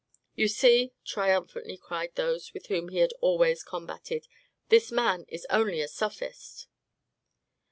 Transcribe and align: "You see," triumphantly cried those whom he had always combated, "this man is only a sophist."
"You 0.33 0.47
see," 0.47 0.93
triumphantly 1.05 1.77
cried 1.77 2.15
those 2.15 2.51
whom 2.69 2.89
he 2.89 2.97
had 2.97 3.13
always 3.21 3.61
combated, 3.61 4.27
"this 4.69 4.91
man 4.91 5.25
is 5.29 5.45
only 5.51 5.79
a 5.79 5.87
sophist." 5.87 6.65